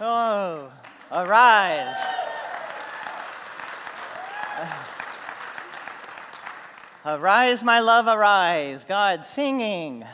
[0.00, 0.72] Oh,
[1.12, 1.96] arise.
[7.06, 8.84] Arise, my love, arise.
[8.84, 10.04] God singing,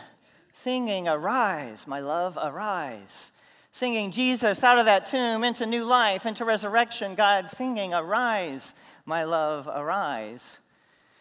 [0.52, 3.32] singing, arise, my love, arise.
[3.72, 7.14] Singing Jesus out of that tomb into new life, into resurrection.
[7.14, 8.74] God singing, arise,
[9.06, 10.58] my love, arise.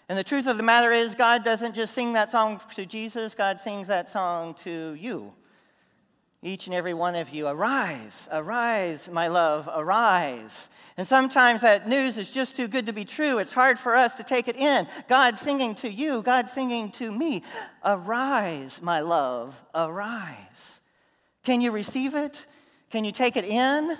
[0.09, 3.35] And the truth of the matter is, God doesn't just sing that song to Jesus,
[3.35, 5.31] God sings that song to you.
[6.41, 10.69] Each and every one of you, arise, arise, my love, arise.
[10.95, 13.39] And sometimes that news is just too good to be true.
[13.39, 14.87] It's hard for us to take it in.
[15.09, 17.43] God singing to you, God singing to me,
[17.83, 20.79] arise, my love, arise.
[21.43, 22.45] Can you receive it?
[22.89, 23.97] Can you take it in?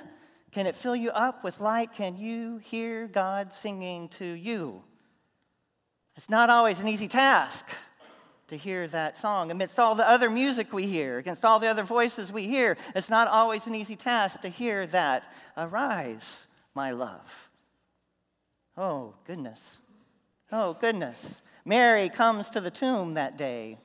[0.52, 1.94] Can it fill you up with light?
[1.94, 4.82] Can you hear God singing to you?
[6.16, 7.66] It's not always an easy task
[8.50, 9.52] to hear that song.
[9.52, 13.10] Amidst all the other music we hear, against all the other voices we hear, it's
[13.10, 15.32] not always an easy task to hear that.
[15.58, 17.50] Arise, my love.
[18.78, 19.80] Oh, goodness.
[20.52, 21.42] Oh, goodness.
[21.66, 23.78] Mary comes to the tomb that day.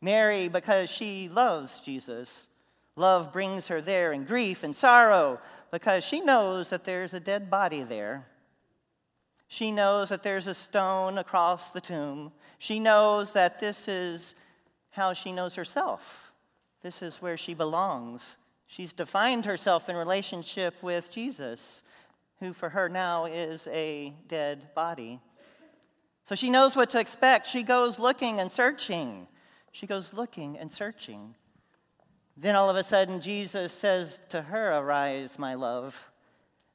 [0.00, 2.48] Mary, because she loves Jesus,
[2.96, 5.38] love brings her there in grief and sorrow
[5.70, 8.26] because she knows that there's a dead body there.
[9.52, 12.30] She knows that there's a stone across the tomb.
[12.60, 14.36] She knows that this is
[14.90, 16.32] how she knows herself.
[16.82, 18.36] This is where she belongs.
[18.68, 21.82] She's defined herself in relationship with Jesus,
[22.38, 25.18] who for her now is a dead body.
[26.28, 27.48] So she knows what to expect.
[27.48, 29.26] She goes looking and searching.
[29.72, 31.34] She goes looking and searching.
[32.36, 36.00] Then all of a sudden, Jesus says to her, Arise, my love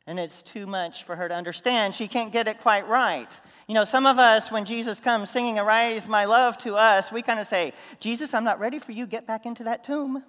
[0.08, 1.96] and it's too much for her to understand.
[1.96, 3.30] She can't get it quite right.
[3.68, 7.22] You know, some of us, when Jesus comes singing Arise My Love to us, we
[7.22, 9.08] kind of say, Jesus, I'm not ready for you.
[9.08, 10.24] Get back into that tomb.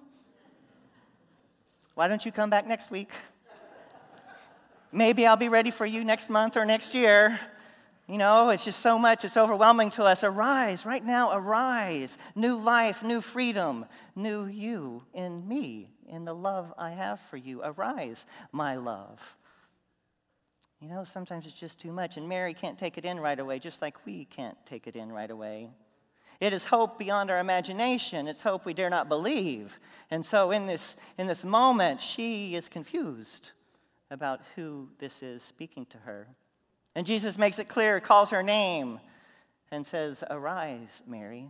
[1.93, 3.09] Why don't you come back next week?
[4.91, 7.39] Maybe I'll be ready for you next month or next year.
[8.07, 10.23] You know, it's just so much, it's overwhelming to us.
[10.23, 12.17] Arise, right now, arise.
[12.35, 17.61] New life, new freedom, new you in me, in the love I have for you.
[17.63, 19.19] Arise, my love.
[20.81, 23.57] You know, sometimes it's just too much, and Mary can't take it in right away,
[23.57, 25.69] just like we can't take it in right away.
[26.39, 28.27] It is hope beyond our imagination.
[28.27, 29.79] It's hope we dare not believe.
[30.11, 33.53] And so, in this, in this moment, she is confused
[34.11, 36.27] about who this is speaking to her.
[36.93, 38.99] And Jesus makes it clear, calls her name,
[39.71, 41.49] and says, Arise, Mary.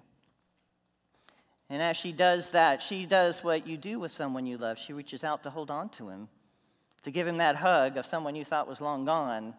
[1.69, 4.77] And as she does that, she does what you do with someone you love.
[4.77, 6.29] She reaches out to hold on to him
[7.03, 9.53] to give him that hug of someone you thought was long gone,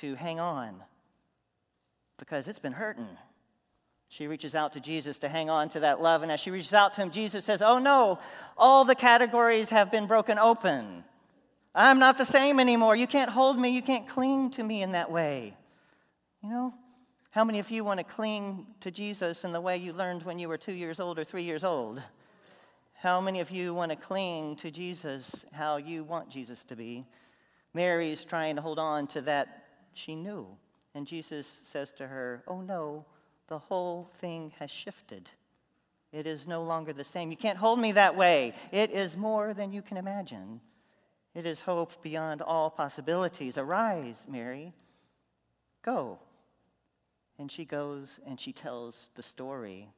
[0.00, 0.82] to hang on
[2.20, 3.08] because it's been hurting.
[4.08, 6.22] She reaches out to Jesus to hang on to that love.
[6.22, 8.18] And as she reaches out to him, Jesus says, Oh no,
[8.56, 11.04] all the categories have been broken open.
[11.74, 12.96] I'm not the same anymore.
[12.96, 13.70] You can't hold me.
[13.70, 15.56] You can't cling to me in that way.
[16.42, 16.74] You know,
[17.30, 20.38] how many of you want to cling to Jesus in the way you learned when
[20.38, 22.02] you were two years old or three years old?
[23.00, 27.06] How many of you want to cling to Jesus how you want Jesus to be?
[27.72, 30.46] Mary's trying to hold on to that she knew.
[30.94, 33.06] And Jesus says to her, Oh no,
[33.48, 35.30] the whole thing has shifted.
[36.12, 37.30] It is no longer the same.
[37.30, 38.52] You can't hold me that way.
[38.70, 40.60] It is more than you can imagine.
[41.34, 43.56] It is hope beyond all possibilities.
[43.56, 44.74] Arise, Mary.
[45.82, 46.18] Go.
[47.38, 49.88] And she goes and she tells the story.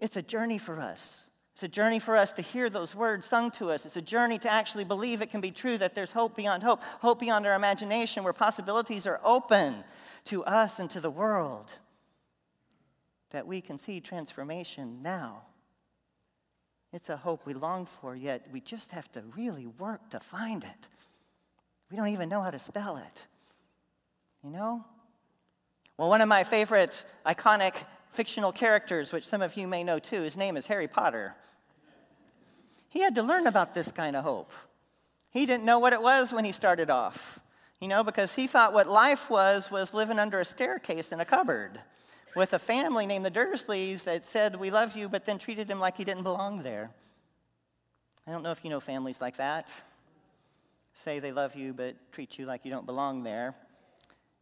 [0.00, 1.27] It's a journey for us.
[1.58, 3.84] It's a journey for us to hear those words sung to us.
[3.84, 6.80] It's a journey to actually believe it can be true that there's hope beyond hope,
[7.00, 9.82] hope beyond our imagination, where possibilities are open
[10.26, 11.68] to us and to the world.
[13.30, 15.42] That we can see transformation now.
[16.92, 20.62] It's a hope we long for, yet we just have to really work to find
[20.62, 20.88] it.
[21.90, 23.18] We don't even know how to spell it.
[24.44, 24.84] You know?
[25.96, 27.74] Well, one of my favorite iconic
[28.12, 30.22] fictional characters, which some of you may know too.
[30.22, 31.34] His name is Harry Potter.
[32.88, 34.52] He had to learn about this kind of hope.
[35.30, 37.38] He didn't know what it was when he started off,
[37.80, 41.24] you know, because he thought what life was was living under a staircase in a
[41.24, 41.78] cupboard
[42.34, 45.80] with a family named the Dursleys that said, We love you, but then treated him
[45.80, 46.90] like he didn't belong there.
[48.26, 49.68] I don't know if you know families like that.
[51.04, 53.54] Say they love you, but treat you like you don't belong there.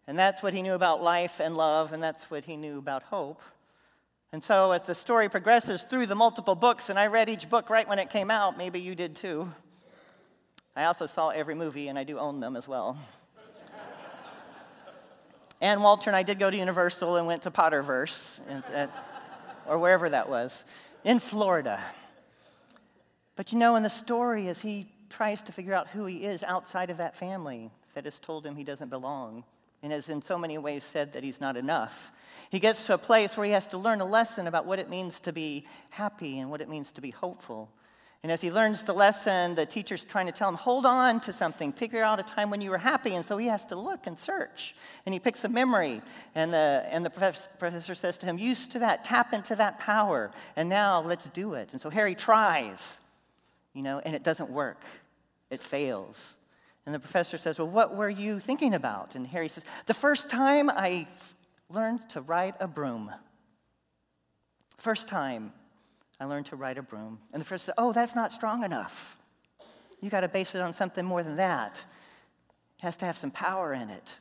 [0.06, 3.02] And that's what he knew about life and love, and that's what he knew about
[3.02, 3.40] hope.
[4.32, 7.70] And so, as the story progresses through the multiple books, and I read each book
[7.70, 9.50] right when it came out, maybe you did too.
[10.74, 12.98] I also saw every movie, and I do own them as well.
[15.60, 18.40] and Walter and I did go to Universal and went to Potterverse,
[19.66, 20.64] or wherever that was,
[21.04, 21.80] in Florida.
[23.36, 26.42] But you know, in the story, as he tries to figure out who he is
[26.42, 29.44] outside of that family that has told him he doesn't belong
[29.82, 32.12] and has in so many ways said that he's not enough.
[32.50, 34.88] He gets to a place where he has to learn a lesson about what it
[34.88, 37.70] means to be happy and what it means to be hopeful.
[38.22, 41.32] And as he learns the lesson, the teacher's trying to tell him, hold on to
[41.32, 43.14] something, figure out a time when you were happy.
[43.14, 44.74] And so he has to look and search.
[45.04, 46.02] And he picks a memory.
[46.34, 50.32] And the, and the professor says to him, use to that, tap into that power.
[50.56, 51.68] And now let's do it.
[51.72, 53.00] And so Harry tries,
[53.74, 54.82] you know, and it doesn't work.
[55.50, 56.36] It fails.
[56.86, 59.16] And the professor says, Well, what were you thinking about?
[59.16, 61.06] And Harry says, The first time I
[61.68, 63.12] learned to ride a broom.
[64.78, 65.52] First time
[66.20, 67.18] I learned to ride a broom.
[67.32, 69.16] And the professor said, Oh, that's not strong enough.
[70.00, 71.82] You got to base it on something more than that.
[72.78, 74.12] It has to have some power in it.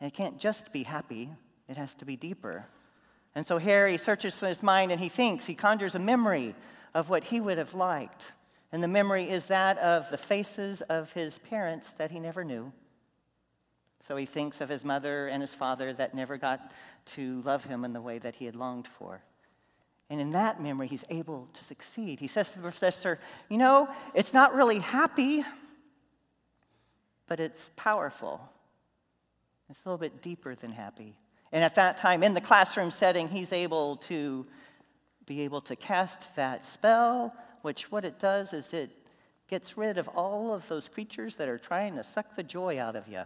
[0.00, 1.30] And it can't just be happy,
[1.68, 2.64] it has to be deeper.
[3.34, 6.54] And so Harry searches his mind and he thinks, he conjures a memory
[6.94, 8.22] of what he would have liked.
[8.74, 12.72] And the memory is that of the faces of his parents that he never knew.
[14.08, 16.72] So he thinks of his mother and his father that never got
[17.14, 19.22] to love him in the way that he had longed for.
[20.10, 22.18] And in that memory, he's able to succeed.
[22.18, 25.44] He says to the professor, You know, it's not really happy,
[27.28, 28.40] but it's powerful.
[29.70, 31.16] It's a little bit deeper than happy.
[31.52, 34.44] And at that time, in the classroom setting, he's able to
[35.26, 37.32] be able to cast that spell,
[37.64, 38.90] which what it does is it
[39.48, 42.94] gets rid of all of those creatures that are trying to suck the joy out
[42.94, 43.22] of you,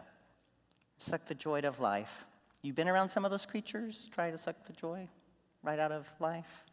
[0.98, 2.24] suck the joy of life.
[2.62, 5.08] You've been around some of those creatures trying to suck the joy
[5.64, 6.64] right out of life?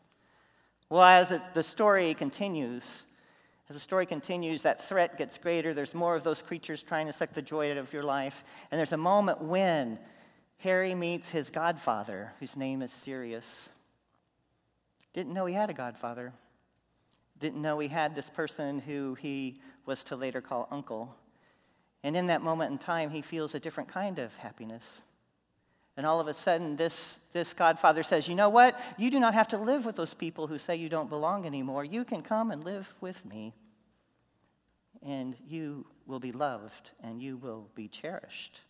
[0.92, 3.08] Well, as it, the story continues,
[3.68, 5.74] as the story continues, that threat gets greater.
[5.74, 8.44] There's more of those creatures trying to suck the joy out of your life.
[8.70, 9.98] And there's a moment when
[10.58, 13.70] Harry meets his godfather, whose name is Sirius.
[15.16, 16.32] Didn't know he had a godfather.
[17.40, 21.16] Didn't know he had this person who he was to later call uncle.
[22.04, 25.02] And in that moment in time, he feels a different kind of happiness.
[25.98, 28.80] And all of a sudden, this, this godfather says, You know what?
[28.98, 31.86] You do not have to live with those people who say you don't belong anymore.
[31.86, 33.54] You can come and live with me.
[35.02, 38.62] And you will be loved and you will be cherished.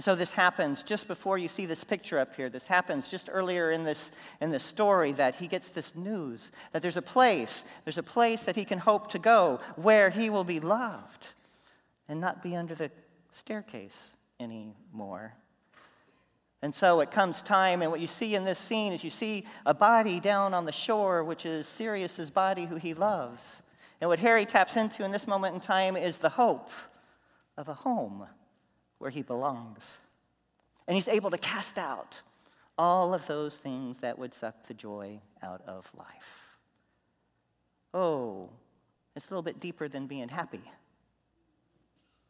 [0.00, 2.48] And so this happens just before you see this picture up here.
[2.48, 6.80] This happens just earlier in this, in this story that he gets this news that
[6.80, 10.42] there's a place, there's a place that he can hope to go where he will
[10.42, 11.28] be loved
[12.08, 12.90] and not be under the
[13.30, 15.34] staircase anymore.
[16.62, 19.44] And so it comes time, and what you see in this scene is you see
[19.66, 23.60] a body down on the shore, which is Sirius's body, who he loves.
[24.00, 26.70] And what Harry taps into in this moment in time is the hope
[27.58, 28.26] of a home
[29.00, 29.98] where he belongs.
[30.86, 32.20] And he's able to cast out
[32.78, 36.06] all of those things that would suck the joy out of life.
[37.92, 38.50] Oh,
[39.16, 40.62] it's a little bit deeper than being happy.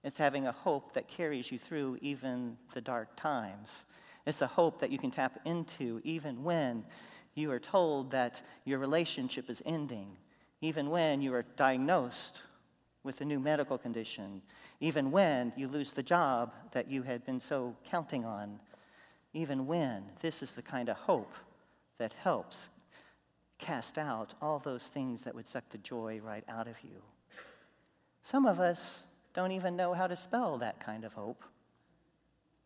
[0.03, 3.85] It's having a hope that carries you through even the dark times.
[4.25, 6.85] It's a hope that you can tap into even when
[7.35, 10.17] you are told that your relationship is ending,
[10.61, 12.43] even when you are diagnosed
[13.03, 14.43] with a new medical condition,
[14.81, 18.59] even when you lose the job that you had been so counting on,
[19.33, 21.33] even when this is the kind of hope
[21.99, 22.69] that helps
[23.59, 27.03] cast out all those things that would suck the joy right out of you.
[28.25, 29.03] Some of us
[29.35, 31.45] don't even know how to spell that kind of hope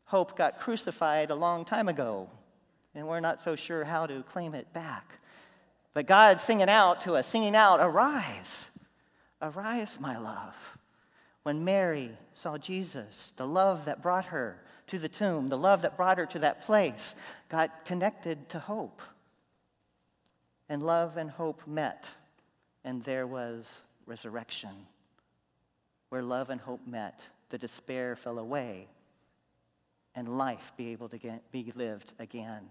[0.04, 2.28] hope got crucified a long time ago,
[2.94, 5.18] and we're not so sure how to claim it back.
[5.92, 8.70] But God's singing out to us, singing out, Arise,
[9.44, 10.54] arise, my love.
[11.42, 15.96] When Mary saw Jesus, the love that brought her to the tomb, the love that
[15.96, 17.14] brought her to that place,
[17.48, 19.02] got connected to hope.
[20.68, 22.06] And love and hope met,
[22.84, 24.86] and there was resurrection.
[26.08, 27.20] Where love and hope met,
[27.50, 28.88] the despair fell away,
[30.14, 32.62] and life be able to get, be lived again.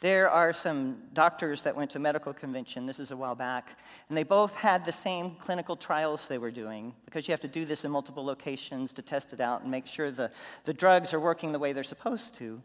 [0.00, 4.16] There are some doctors that went to medical convention, this is a while back, and
[4.16, 7.64] they both had the same clinical trials they were doing because you have to do
[7.64, 10.30] this in multiple locations to test it out and make sure the,
[10.64, 12.62] the drugs are working the way they're supposed to.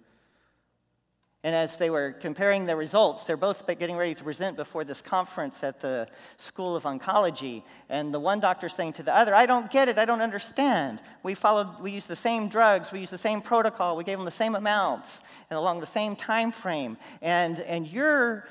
[1.43, 5.01] And as they were comparing their results, they're both getting ready to present before this
[5.01, 6.07] conference at the
[6.37, 7.63] School of Oncology.
[7.89, 11.01] And the one doctor saying to the other, I don't get it, I don't understand.
[11.23, 14.25] We followed, we used the same drugs, we used the same protocol, we gave them
[14.25, 16.95] the same amounts, and along the same time frame.
[17.23, 18.47] And, and your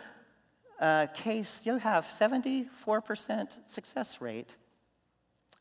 [0.80, 2.66] uh, case, you have 74%
[3.68, 4.50] success rate.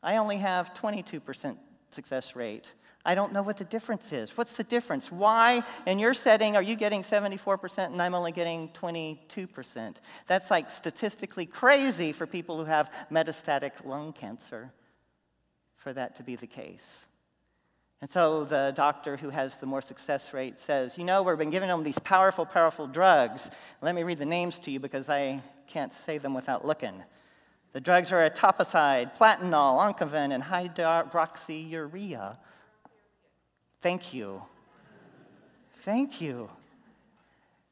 [0.02, 1.56] I only have 22%
[1.92, 2.72] success rate.
[3.04, 4.36] I don't know what the difference is.
[4.36, 5.10] What's the difference?
[5.10, 9.94] Why, in your setting, are you getting 74% and I'm only getting 22%?
[10.26, 14.70] That's like statistically crazy for people who have metastatic lung cancer.
[15.76, 17.06] for that to be the case.
[18.02, 21.48] And so the doctor who has the more success rate says, You know, we've been
[21.48, 23.50] giving them these powerful, powerful drugs.
[23.80, 27.02] Let me read the names to you because I can't say them without looking.
[27.72, 32.36] The drugs are etoposide, platinol, oncovin, and hydroxyurea.
[33.80, 34.42] Thank you.
[35.84, 36.50] Thank you.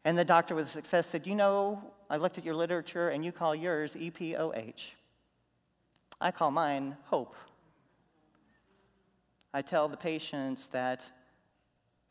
[0.04, 3.32] And the doctor with success said, You know, I looked at your literature and you
[3.32, 4.92] call yours EPOH.
[6.20, 7.34] I call mine hope.
[9.52, 11.02] I tell the patients that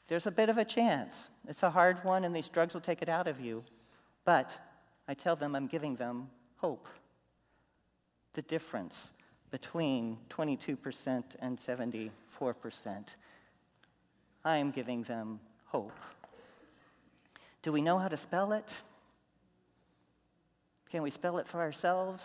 [0.08, 1.30] there's a bit of a chance.
[1.48, 3.64] It's a hard one, and these drugs will take it out of you.
[4.26, 4.52] But
[5.08, 6.88] I tell them I'm giving them hope.
[8.34, 9.12] The difference
[9.52, 12.12] between 22% and 74%.
[14.48, 15.92] I am giving them hope.
[17.64, 18.70] Do we know how to spell it?
[20.90, 22.24] Can we spell it for ourselves?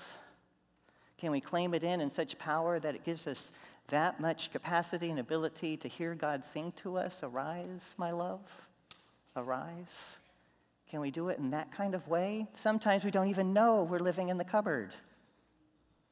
[1.19, 3.51] Can we claim it in in such power that it gives us
[3.89, 8.41] that much capacity and ability to hear God sing to us, Arise, my love,
[9.35, 10.19] arise?
[10.93, 12.47] Can we do it in that kind of way?
[12.55, 14.95] Sometimes we don't even know we're living in the cupboard.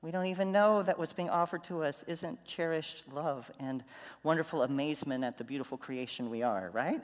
[0.03, 3.85] We don't even know that what's being offered to us isn't cherished love and
[4.23, 7.03] wonderful amazement at the beautiful creation we are, right?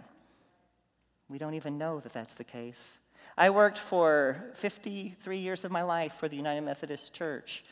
[1.29, 2.99] We don't even know that that's the case.
[3.37, 7.65] I worked for 53 years of my life for the United Methodist Church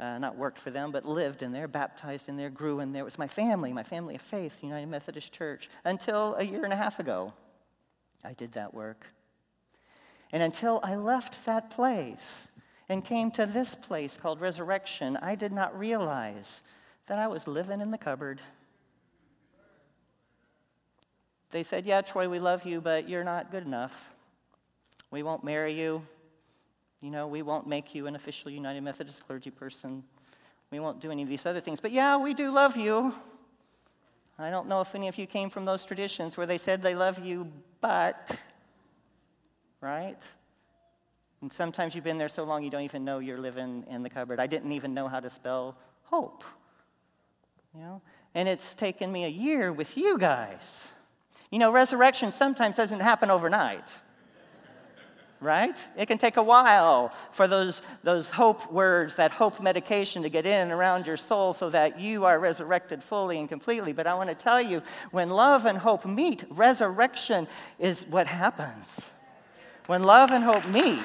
[0.00, 3.02] uh, not worked for them, but lived in there, baptized in there, grew in there.
[3.02, 6.72] It was my family, my family of faith, United Methodist Church, until a year and
[6.72, 7.34] a half ago.
[8.24, 9.06] I did that work.
[10.32, 12.48] And until I left that place
[12.90, 16.62] and came to this place called Resurrection, I did not realize
[17.06, 18.40] that I was living in the cupboard.
[21.52, 24.10] They said, Yeah, Troy, we love you, but you're not good enough.
[25.12, 26.02] We won't marry you.
[27.00, 30.02] You know, we won't make you an official United Methodist clergy person.
[30.72, 31.78] We won't do any of these other things.
[31.78, 33.14] But yeah, we do love you.
[34.36, 36.96] I don't know if any of you came from those traditions where they said they
[36.96, 38.36] love you, but,
[39.80, 40.18] right?
[41.42, 44.10] And sometimes you've been there so long you don't even know you're living in the
[44.10, 44.40] cupboard.
[44.40, 46.44] I didn't even know how to spell hope.
[47.74, 48.02] You know?
[48.34, 50.88] And it's taken me a year with you guys.
[51.50, 53.90] You know, resurrection sometimes doesn't happen overnight
[55.40, 55.78] right?
[55.96, 60.44] It can take a while for those, those hope words, that hope medication to get
[60.44, 63.92] in and around your soul so that you are resurrected fully and completely.
[63.92, 69.06] But I want to tell you, when love and hope meet, resurrection is what happens.
[69.90, 71.04] When love and hope meet,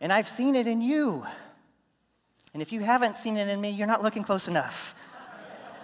[0.00, 1.26] and I've seen it in you.
[2.54, 4.94] And if you haven't seen it in me, you're not looking close enough.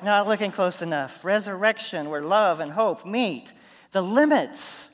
[0.00, 1.25] Not looking close enough.
[1.25, 3.52] Resurrection, where love and hope meet.
[3.90, 4.93] The limits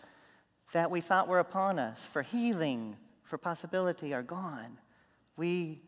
[0.72, 4.78] that we thought were upon us for healing, for possibility, are gone.
[5.36, 5.82] We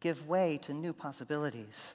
[0.00, 1.94] give way to new possibilities.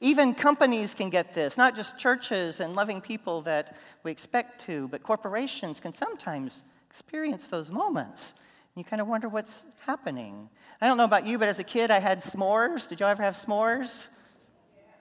[0.00, 4.88] Even companies can get this, not just churches and loving people that we expect to,
[4.88, 8.34] but corporations can sometimes experience those moments.
[8.74, 10.48] You kind of wonder what's happening.
[10.80, 12.88] I don't know about you, but as a kid, I had s'mores.
[12.88, 14.08] Did y'all ever have s'mores?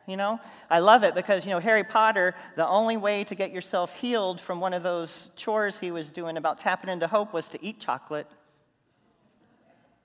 [0.08, 0.40] you know?
[0.70, 4.42] I love it because, you know, Harry Potter, the only way to get yourself healed
[4.42, 7.80] from one of those chores he was doing about tapping into hope was to eat
[7.80, 8.28] chocolate.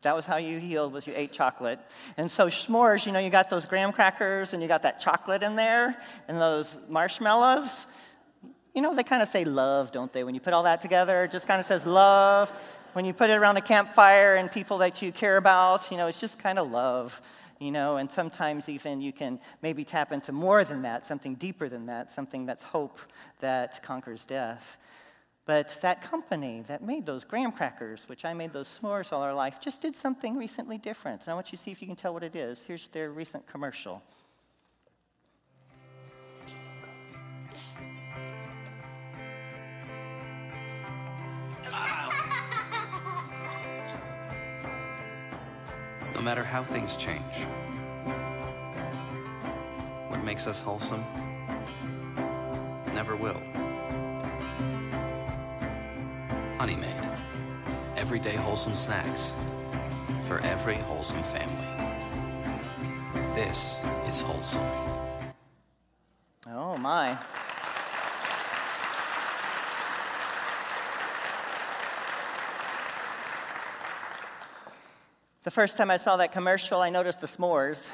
[0.03, 1.81] That was how you healed, was you ate chocolate.
[2.17, 5.43] And so s'mores, you know, you got those graham crackers and you got that chocolate
[5.43, 5.97] in there
[6.29, 7.87] and those marshmallows.
[8.75, 10.23] You know, they kind of say love, don't they?
[10.23, 12.53] When you put all that together, it just kind of says love.
[12.93, 16.07] When you put it around a campfire and people that you care about, you know,
[16.07, 17.21] it's just kind of love
[17.59, 21.69] you know, and sometimes even you can maybe tap into more than that, something deeper
[21.69, 23.01] than that, something that's hope
[23.41, 24.77] that conquers death.
[25.47, 29.33] But that company that made those graham crackers, which I made those s'mores all our
[29.33, 31.21] life, just did something recently different.
[31.23, 32.61] And I want you to see if you can tell what it is.
[32.67, 34.03] Here's their recent commercial.
[46.15, 47.21] no matter how things change.
[50.09, 51.05] What makes us wholesome
[52.95, 53.41] never will.
[58.07, 59.33] Everyday wholesome snacks
[60.29, 61.67] for every wholesome family.
[63.35, 64.63] This is wholesome.
[66.49, 67.19] Oh, my.
[75.43, 77.91] The first time I saw that commercial, I noticed the s'mores.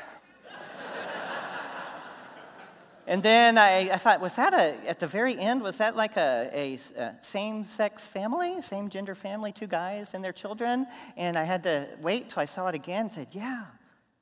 [3.07, 6.17] And then I, I, thought, was that a, at the very end, was that like
[6.17, 10.87] a, a, a same sex family, same gender family, two guys and their children?
[11.17, 13.65] And I had to wait till I saw it again and said, yeah,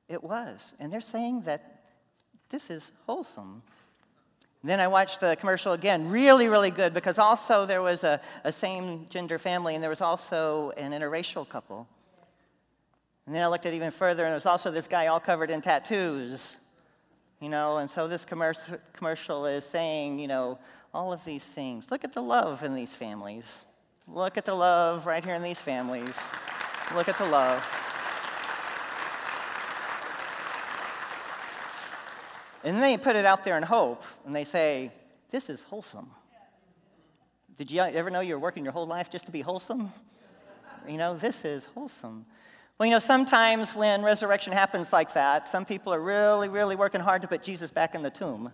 [0.09, 0.75] it was.
[0.81, 1.83] And they're saying that
[2.49, 3.63] this is wholesome.
[4.65, 8.53] then I watched the commercial again, really, really good, because also there was a, a
[8.53, 11.87] same gender family and there was also an interracial couple.
[13.27, 15.51] And then I looked at even further, and there was also this guy all covered
[15.51, 16.57] in tattoos.
[17.41, 20.59] You know, and so this commercial, is saying, you know,
[20.93, 21.87] all of these things.
[21.91, 23.61] Look at the love in these families.
[24.07, 26.15] Look at the love right here in these families.
[26.95, 27.65] Look at the love.
[32.63, 34.93] And they put it out there in hope, and they say,
[35.31, 36.11] This is wholesome.
[37.57, 39.93] Did you ever know you were working your whole life just to be wholesome?
[40.89, 42.27] You know, this is wholesome.
[42.81, 47.03] Well, you know, sometimes when resurrection happens like that, some people are really, really working
[47.03, 48.51] hard to put Jesus back in the tomb,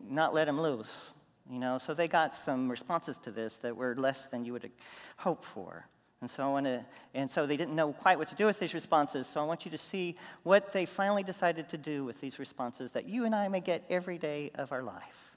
[0.00, 1.12] not let him loose.
[1.50, 4.70] You know, so they got some responses to this that were less than you would
[5.18, 5.86] hope for.
[6.22, 6.82] And so, I want to,
[7.12, 9.26] and so they didn't know quite what to do with these responses.
[9.26, 12.92] So I want you to see what they finally decided to do with these responses
[12.92, 15.36] that you and I may get every day of our life.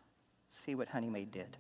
[0.66, 1.58] See what Honey Maid did.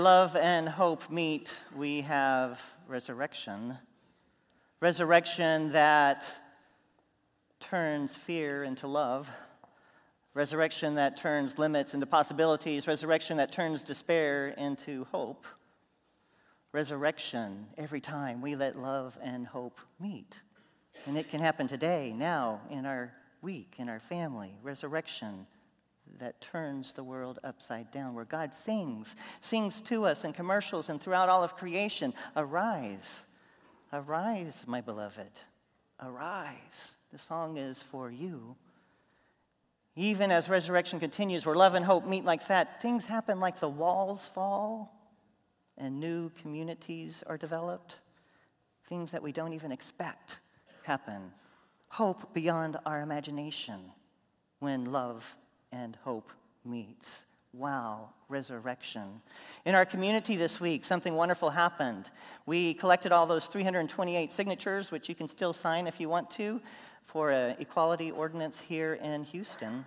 [0.00, 2.58] Love and hope meet, we have
[2.88, 3.76] resurrection.
[4.80, 6.24] Resurrection that
[7.60, 9.30] turns fear into love.
[10.32, 12.86] Resurrection that turns limits into possibilities.
[12.86, 15.44] Resurrection that turns despair into hope.
[16.72, 20.40] Resurrection every time we let love and hope meet.
[21.04, 24.54] And it can happen today, now, in our week, in our family.
[24.62, 25.46] Resurrection
[26.18, 31.00] that turns the world upside down, where God sings, sings to us in commercials and
[31.00, 33.24] throughout all of creation Arise,
[33.92, 35.30] arise, my beloved,
[36.02, 36.96] arise.
[37.12, 38.56] The song is for you.
[39.96, 43.68] Even as resurrection continues, where love and hope meet like that, things happen like the
[43.68, 44.92] walls fall
[45.76, 47.96] and new communities are developed.
[48.88, 50.38] Things that we don't even expect
[50.82, 51.32] happen.
[51.88, 53.80] Hope beyond our imagination
[54.60, 55.24] when love
[55.72, 56.30] and hope
[56.64, 57.24] meets.
[57.52, 59.20] Wow, resurrection.
[59.64, 62.10] In our community this week, something wonderful happened.
[62.46, 66.60] We collected all those 328 signatures, which you can still sign if you want to,
[67.06, 69.84] for an equality ordinance here in Houston.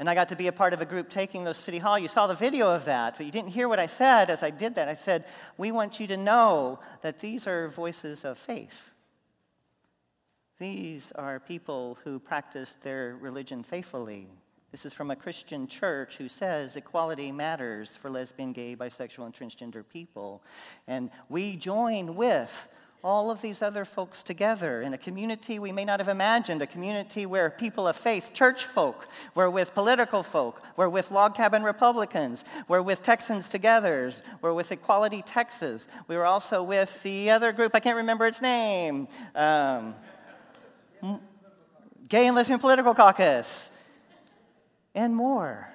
[0.00, 1.98] And I got to be a part of a group taking those to City Hall.
[1.98, 4.48] You saw the video of that, but you didn't hear what I said as I
[4.48, 4.88] did that.
[4.88, 5.26] I said,
[5.58, 8.90] We want you to know that these are voices of faith.
[10.58, 14.26] These are people who practice their religion faithfully.
[14.72, 19.34] This is from a Christian church who says equality matters for lesbian, gay, bisexual, and
[19.34, 20.42] transgender people.
[20.88, 22.50] And we join with
[23.04, 26.66] all of these other folks together in a community we may not have imagined, a
[26.66, 31.62] community where people of faith, church folk, we're with political folk, we're with log cabin
[31.62, 37.52] Republicans, we're with Texans Together, we're with Equality Texas, we were also with the other
[37.52, 39.94] group, I can't remember its name, um,
[42.08, 43.68] Gay and Lesbian Political Caucus
[44.94, 45.68] and more.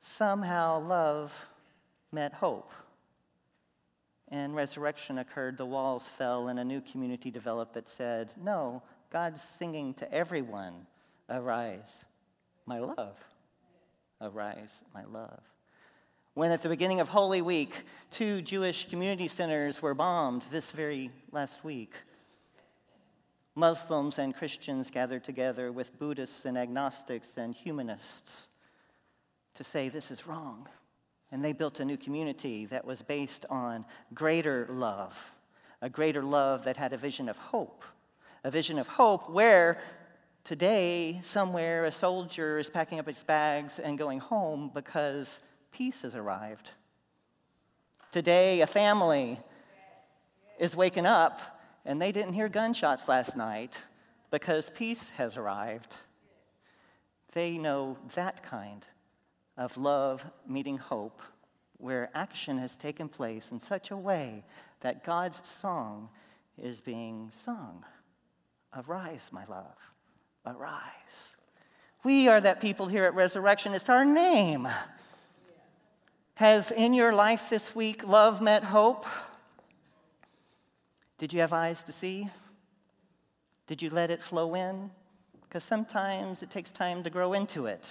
[0.00, 1.32] somehow love
[2.10, 2.70] met hope.
[4.28, 9.42] And resurrection occurred, the walls fell, and a new community developed that said, No, God's
[9.42, 10.86] singing to everyone,
[11.28, 12.04] Arise,
[12.66, 13.16] my love.
[14.20, 15.40] Arise, my love.
[16.34, 17.74] When at the beginning of Holy Week,
[18.10, 21.92] two Jewish community centers were bombed this very last week,
[23.54, 28.48] Muslims and Christians gathered together with Buddhists and agnostics and humanists
[29.54, 30.66] to say this is wrong.
[31.30, 33.84] And they built a new community that was based on
[34.14, 35.18] greater love,
[35.80, 37.84] a greater love that had a vision of hope,
[38.44, 39.80] a vision of hope where
[40.44, 45.40] today, somewhere, a soldier is packing up his bags and going home because
[45.72, 46.70] peace has arrived.
[48.12, 49.38] Today, a family
[50.58, 51.40] is waking up
[51.84, 53.74] and they didn't hear gunshots last night
[54.30, 55.94] because peace has arrived.
[57.32, 58.84] They know that kind
[59.56, 61.20] of love meeting hope,
[61.78, 64.44] where action has taken place in such a way
[64.80, 66.08] that God's song
[66.56, 67.84] is being sung.
[68.76, 69.76] Arise, my love,
[70.46, 70.86] arise.
[72.04, 73.74] We are that people here at Resurrection.
[73.74, 74.68] It's our name.
[76.34, 79.06] Has in your life this week love met hope?
[81.22, 82.28] Did you have eyes to see?
[83.68, 84.90] Did you let it flow in?
[85.44, 87.88] Because sometimes it takes time to grow into it.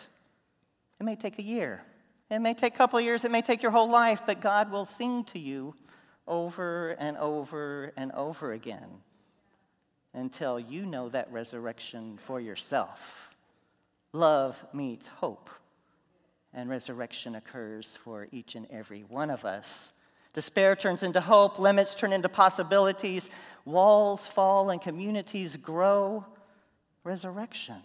[1.00, 1.82] It may take a year.
[2.30, 3.24] It may take a couple of years.
[3.24, 5.74] It may take your whole life, but God will sing to you
[6.28, 8.90] over and over and over again
[10.14, 13.30] until you know that resurrection for yourself.
[14.12, 15.50] Love meets hope,
[16.54, 19.94] and resurrection occurs for each and every one of us.
[20.34, 23.30] Despair turns into hope, limits turn into possibilities,
[23.66, 26.26] walls fall, and communities grow.
[27.04, 27.82] Resurrection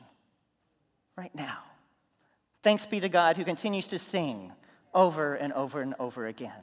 [1.16, 1.58] right now.
[2.62, 4.52] Thanks be to God who continues to sing
[4.94, 6.62] over and over and over again.